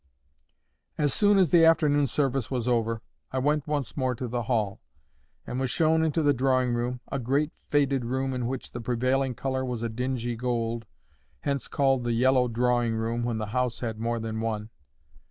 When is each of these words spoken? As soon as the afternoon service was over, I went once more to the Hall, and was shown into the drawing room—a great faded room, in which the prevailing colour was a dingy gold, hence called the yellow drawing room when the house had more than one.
As 0.97 1.13
soon 1.13 1.37
as 1.37 1.51
the 1.51 1.63
afternoon 1.63 2.07
service 2.07 2.49
was 2.49 2.67
over, 2.67 3.03
I 3.31 3.37
went 3.37 3.67
once 3.67 3.95
more 3.95 4.15
to 4.15 4.27
the 4.27 4.41
Hall, 4.41 4.81
and 5.45 5.59
was 5.59 5.69
shown 5.69 6.03
into 6.03 6.23
the 6.23 6.33
drawing 6.33 6.73
room—a 6.73 7.19
great 7.19 7.51
faded 7.69 8.03
room, 8.03 8.33
in 8.33 8.47
which 8.47 8.71
the 8.71 8.81
prevailing 8.81 9.35
colour 9.35 9.63
was 9.63 9.83
a 9.83 9.89
dingy 9.89 10.35
gold, 10.35 10.87
hence 11.41 11.67
called 11.67 12.03
the 12.03 12.13
yellow 12.13 12.47
drawing 12.47 12.95
room 12.95 13.21
when 13.23 13.37
the 13.37 13.45
house 13.53 13.81
had 13.81 13.99
more 13.99 14.17
than 14.19 14.39
one. 14.41 14.71